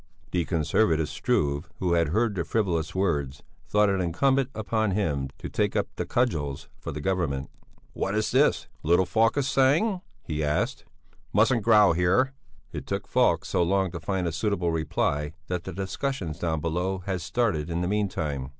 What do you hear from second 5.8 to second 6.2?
the